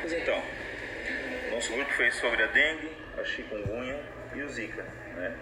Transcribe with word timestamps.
Pois 0.00 0.12
então, 0.14 0.42
nosso 1.52 1.74
grupo 1.74 1.92
fez 1.92 2.14
sobre 2.14 2.42
a 2.42 2.46
dengue, 2.46 2.90
a 3.20 3.24
chikungunya 3.24 4.00
e 4.34 4.42
o 4.42 4.48
zika. 4.48 4.82
Né? 5.14 5.36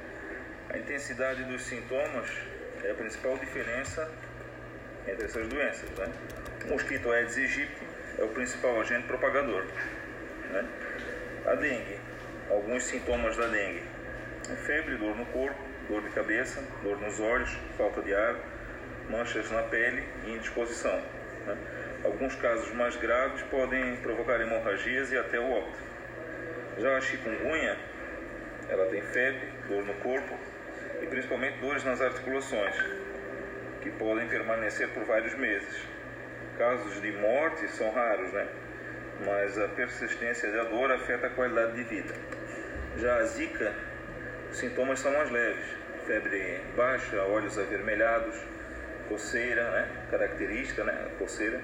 A 0.71 0.79
intensidade 0.79 1.45
dos 1.45 1.62
sintomas 1.62 2.29
é 2.82 2.90
a 2.90 2.94
principal 2.94 3.38
diferença 3.38 4.10
entre 5.06 5.26
essas 5.26 5.46
doenças. 5.46 5.88
Né? 5.90 6.12
O 6.64 6.68
mosquito 6.71 7.08
Aedes 7.12 7.36
aegypti 7.36 7.86
é 8.18 8.24
o 8.24 8.29
principal 8.29 8.80
agente 8.80 9.06
propagador. 9.06 9.64
Né? 10.50 10.64
A 11.46 11.54
dengue, 11.54 12.00
alguns 12.50 12.82
sintomas 12.82 13.36
da 13.36 13.46
dengue: 13.46 13.84
febre, 14.66 14.96
dor 14.96 15.14
no 15.14 15.27
corpo, 15.27 15.61
dor 15.88 16.02
de 16.02 16.11
cabeça, 16.11 16.64
dor 16.82 17.00
nos 17.00 17.20
olhos, 17.20 17.56
falta 17.77 18.02
de 18.02 18.12
ar, 18.12 18.34
manchas 19.09 19.50
na 19.52 19.62
pele 19.62 20.04
e 20.27 20.32
indisposição. 20.32 21.00
Né? 21.46 21.56
Alguns 22.09 22.34
casos 22.36 22.72
mais 22.72 22.96
graves 22.96 23.43
podem 23.50 23.95
provocar 23.96 24.41
hemorragias 24.41 25.12
e 25.12 25.18
até 25.18 25.38
o 25.38 25.52
óbito. 25.52 25.78
Já 26.78 26.96
a 26.96 27.00
chikungunya, 27.02 27.77
ela 28.66 28.87
tem 28.87 29.02
febre, 29.02 29.46
dor 29.69 29.84
no 29.84 29.92
corpo 29.96 30.34
e 31.02 31.06
principalmente 31.06 31.59
dores 31.59 31.84
nas 31.84 32.00
articulações, 32.00 32.74
que 33.83 33.91
podem 33.91 34.27
permanecer 34.27 34.88
por 34.88 35.05
vários 35.05 35.34
meses. 35.34 35.86
Casos 36.56 36.98
de 37.02 37.12
morte 37.12 37.69
são 37.69 37.91
raros, 37.91 38.33
né? 38.33 38.48
mas 39.27 39.59
a 39.59 39.69
persistência 39.69 40.50
da 40.50 40.64
dor 40.64 40.91
afeta 40.91 41.27
a 41.27 41.30
qualidade 41.30 41.75
de 41.75 41.83
vida. 41.83 42.14
Já 42.97 43.16
a 43.16 43.25
zika, 43.25 43.75
os 44.50 44.56
sintomas 44.56 44.98
são 45.00 45.12
mais 45.12 45.30
leves, 45.30 45.66
febre 46.06 46.62
baixa, 46.75 47.22
olhos 47.25 47.59
avermelhados, 47.59 48.34
coceira, 49.11 49.70
né? 49.72 50.06
característica, 50.11 50.83
né? 50.84 51.11
coceira, 51.19 51.61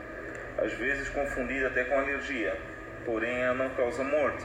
às 0.65 0.73
vezes 0.73 1.09
confundida 1.11 1.67
até 1.67 1.85
com 1.85 1.99
alergia, 1.99 2.57
porém 3.05 3.43
ela 3.43 3.55
não 3.55 3.71
causa 3.71 4.03
morte 4.03 4.45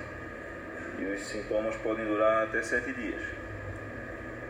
e 1.00 1.06
os 1.06 1.22
sintomas 1.22 1.76
podem 1.78 2.06
durar 2.06 2.44
até 2.44 2.62
sete 2.62 2.92
dias. 2.92 3.22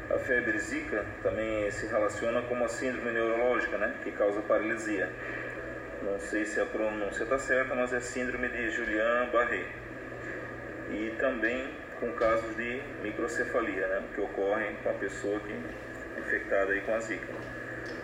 A 0.10 0.18
febre 0.18 0.58
zika 0.58 1.06
também 1.22 1.70
se 1.70 1.86
relaciona 1.86 2.42
com 2.42 2.56
uma 2.56 2.68
síndrome 2.68 3.12
neurológica, 3.12 3.78
né? 3.78 3.94
que 4.04 4.12
causa 4.12 4.42
paralisia. 4.42 5.08
Não 6.02 6.20
sei 6.20 6.46
se 6.46 6.60
a 6.60 6.66
pronúncia 6.66 7.24
está 7.24 7.38
certa, 7.38 7.76
mas 7.76 7.94
é 7.94 8.00
síndrome 8.00 8.50
de 8.50 8.72
Julian-Barré. 8.72 9.66
E 10.90 11.14
também 11.20 11.72
com 12.00 12.12
casos 12.14 12.56
de 12.56 12.82
microcefalia, 13.04 13.88
né? 13.88 14.04
que 14.16 14.22
ocorrem 14.22 14.76
com 14.82 14.90
a 14.90 14.94
pessoa 14.94 15.40
que 15.42 15.54
é 15.54 16.20
infectada 16.20 16.72
aí 16.72 16.82
com 16.82 16.96
a 16.96 17.00
zika. 17.00 17.32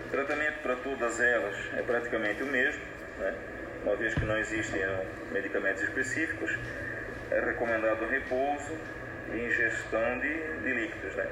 O 0.05 0.09
tratamento 0.11 0.61
para 0.61 0.75
todas 0.75 1.19
elas 1.19 1.55
é 1.73 1.81
praticamente 1.81 2.43
o 2.43 2.45
mesmo, 2.45 2.81
né? 3.19 3.35
uma 3.83 3.95
vez 3.95 4.13
que 4.13 4.25
não 4.25 4.37
existem 4.37 4.81
medicamentos 5.31 5.83
específicos, 5.83 6.51
é 7.31 7.39
recomendado 7.39 8.07
repouso 8.07 8.77
e 9.33 9.37
ingestão 9.37 10.19
de, 10.19 10.61
de 10.61 10.73
líquidos. 10.73 11.15
Né? 11.15 11.27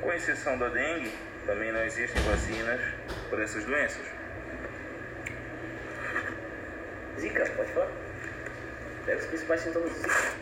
Com 0.00 0.12
exceção 0.12 0.58
da 0.58 0.68
dengue, 0.68 1.12
também 1.46 1.72
não 1.72 1.84
existem 1.84 2.22
vacinas 2.22 2.80
para 3.28 3.42
essas 3.42 3.64
doenças. 3.64 4.06
Zika, 7.18 7.44
pode 7.56 7.72
falar? 7.72 7.90
Pega 9.04 9.18
os 9.18 9.26
principais 9.26 9.60
sintomas 9.60 9.90
do 9.90 9.98
Zika. 9.98 10.32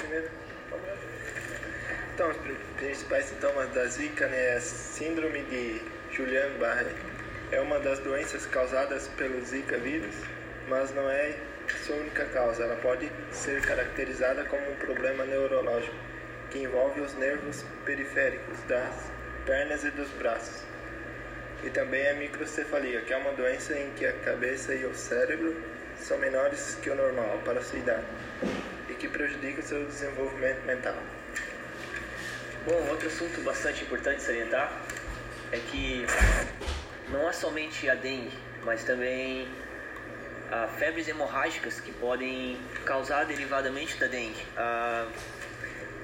Primeiro. 0.00 0.30
Então, 2.14 2.30
os 2.30 2.36
principais 2.76 3.24
sintomas 3.26 3.68
da 3.70 3.86
Zika 3.86 4.26
né, 4.26 4.46
é 4.46 4.56
a 4.56 4.60
síndrome 4.60 5.42
de 5.44 5.80
Julian-Barré. 6.10 6.92
É 7.50 7.58
uma 7.62 7.78
das 7.78 7.98
doenças 8.00 8.44
causadas 8.44 9.08
pelo 9.16 9.42
Zika 9.42 9.78
vírus, 9.78 10.14
mas 10.68 10.94
não 10.94 11.08
é 11.08 11.34
sua 11.86 11.96
única 11.96 12.26
causa. 12.26 12.62
Ela 12.62 12.76
pode 12.76 13.10
ser 13.32 13.62
caracterizada 13.62 14.44
como 14.44 14.70
um 14.70 14.74
problema 14.74 15.24
neurológico 15.24 15.96
que 16.50 16.58
envolve 16.58 17.00
os 17.00 17.14
nervos 17.14 17.64
periféricos 17.86 18.58
das 18.68 18.94
pernas 19.46 19.82
e 19.82 19.90
dos 19.92 20.10
braços. 20.10 20.62
E 21.64 21.70
também 21.70 22.06
a 22.10 22.14
microcefalia, 22.14 23.00
que 23.00 23.14
é 23.14 23.16
uma 23.16 23.32
doença 23.32 23.78
em 23.78 23.90
que 23.92 24.04
a 24.04 24.12
cabeça 24.12 24.74
e 24.74 24.84
o 24.84 24.94
cérebro 24.94 25.56
são 25.98 26.18
menores 26.18 26.76
que 26.82 26.90
o 26.90 26.94
normal 26.94 27.40
para 27.46 27.62
sua 27.62 27.78
idade 27.78 28.04
e 28.90 28.94
que 28.94 29.08
prejudica 29.08 29.60
o 29.60 29.64
seu 29.64 29.86
desenvolvimento 29.86 30.66
mental. 30.66 30.96
Bom, 32.66 32.90
outro 32.90 33.08
assunto 33.08 33.40
bastante 33.40 33.84
importante 33.84 34.22
salientar 34.22 34.70
é 35.50 35.56
que 35.56 36.04
não 37.10 37.28
é 37.28 37.32
somente 37.32 37.88
a 37.88 37.94
dengue, 37.94 38.36
mas 38.64 38.84
também 38.84 39.48
a 40.50 40.66
febres 40.66 41.08
hemorrágicas 41.08 41.80
que 41.80 41.92
podem 41.92 42.58
causar 42.84 43.24
derivadamente 43.24 43.96
da 43.98 44.06
dengue. 44.06 44.42
Ah, 44.56 45.08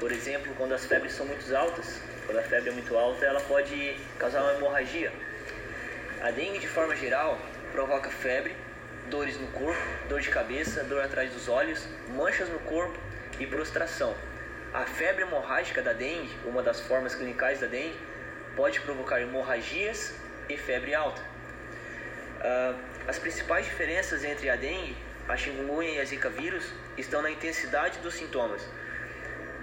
por 0.01 0.13
exemplo, 0.13 0.53
quando 0.57 0.73
as 0.73 0.85
febres 0.85 1.13
são 1.13 1.27
muito 1.27 1.55
altas, 1.55 2.01
quando 2.27 2.39
a 2.39 2.43
febre 2.43 2.71
é 2.71 2.73
muito 2.73 2.97
alta, 2.97 3.25
ela 3.25 3.41
pode 3.41 3.97
causar 4.19 4.43
uma 4.43 4.55
hemorragia. 4.55 5.13
A 6.23 6.31
dengue, 6.31 6.59
de 6.59 6.69
forma 6.69 6.97
geral, 6.97 7.39
provoca 7.73 8.11
febre, 8.11 8.55
dores 9.11 9.39
no 9.39 9.47
corpo, 9.49 9.81
dor 10.09 10.21
de 10.21 10.31
cabeça, 10.31 10.85
dor 10.85 11.03
atrás 11.03 11.33
dos 11.33 11.49
olhos, 11.49 11.87
manchas 12.09 12.49
no 12.49 12.59
corpo 12.61 12.99
e 13.39 13.47
prostração. 13.47 14.15
A 14.73 14.85
febre 14.85 15.23
hemorrágica 15.23 15.83
da 15.83 15.93
dengue, 15.93 16.35
uma 16.45 16.63
das 16.63 16.81
formas 16.81 17.15
clinicais 17.15 17.61
da 17.61 17.67
dengue, 17.67 17.99
pode 18.57 18.81
provocar 18.81 19.21
hemorragias 19.21 20.15
e 20.49 20.57
febre 20.57 20.95
alta. 20.95 21.21
Uh, 22.41 22.79
as 23.07 23.19
principais 23.19 23.65
diferenças 23.65 24.25
entre 24.25 24.49
a 24.49 24.57
dengue, 24.57 24.97
a 25.29 25.37
chikungunya 25.37 25.93
e 25.93 26.01
a 26.01 26.05
zika 26.05 26.29
vírus 26.29 26.65
estão 26.97 27.23
na 27.23 27.31
intensidade 27.31 27.99
dos 28.01 28.15
sintomas. 28.15 28.67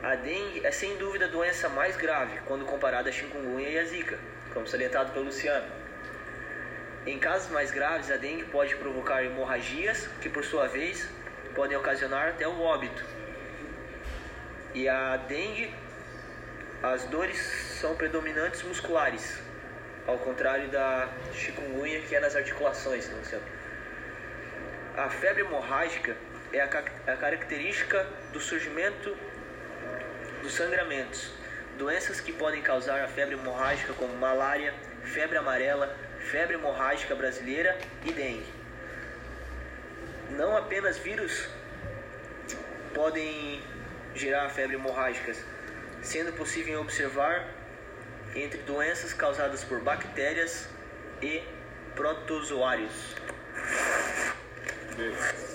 A 0.03 0.15
dengue 0.15 0.65
é 0.65 0.71
sem 0.71 0.97
dúvida 0.97 1.25
a 1.25 1.27
doença 1.27 1.69
mais 1.69 1.95
grave 1.95 2.39
quando 2.47 2.65
comparada 2.65 3.09
à 3.09 3.11
chikungunya 3.11 3.69
e 3.69 3.79
à 3.79 3.85
zika, 3.85 4.17
como 4.53 4.67
salientado 4.67 5.11
pelo 5.11 5.25
Luciano. 5.25 5.67
Em 7.05 7.17
casos 7.17 7.49
mais 7.51 7.71
graves, 7.71 8.11
a 8.11 8.17
dengue 8.17 8.43
pode 8.45 8.75
provocar 8.75 9.23
hemorragias, 9.23 10.07
que 10.21 10.29
por 10.29 10.43
sua 10.43 10.67
vez 10.67 11.09
podem 11.55 11.75
ocasionar 11.77 12.29
até 12.29 12.47
o 12.47 12.61
óbito. 12.61 13.03
E 14.73 14.87
a 14.87 15.17
dengue, 15.17 15.73
as 16.83 17.03
dores 17.05 17.37
são 17.79 17.95
predominantes 17.95 18.61
musculares, 18.63 19.41
ao 20.07 20.17
contrário 20.17 20.69
da 20.69 21.09
chikungunya, 21.33 22.01
que 22.01 22.15
é 22.15 22.19
nas 22.19 22.35
articulações. 22.35 23.09
Luciano. 23.09 23.45
A 24.97 25.09
febre 25.09 25.41
hemorrágica 25.41 26.15
é 26.51 26.61
a, 26.61 26.65
a 26.65 27.17
característica 27.17 28.05
do 28.33 28.39
surgimento 28.39 29.15
dos 30.41 30.53
sangramentos, 30.53 31.31
doenças 31.77 32.19
que 32.19 32.33
podem 32.33 32.61
causar 32.61 33.01
a 33.01 33.07
febre 33.07 33.35
hemorrágica 33.35 33.93
como 33.93 34.13
malária, 34.15 34.73
febre 35.03 35.37
amarela, 35.37 35.95
febre 36.31 36.55
hemorrágica 36.55 37.15
brasileira 37.15 37.77
e 38.03 38.11
dengue. 38.11 38.53
Não 40.31 40.57
apenas 40.57 40.97
vírus 40.97 41.47
podem 42.93 43.61
gerar 44.13 44.49
febre 44.49 44.75
hemorrágicas, 44.75 45.43
sendo 46.01 46.33
possível 46.33 46.81
observar 46.81 47.47
entre 48.35 48.59
doenças 48.61 49.13
causadas 49.13 49.63
por 49.63 49.81
bactérias 49.81 50.67
e 51.21 51.43
protozoários. 51.95 53.15
Beleza. 54.95 55.50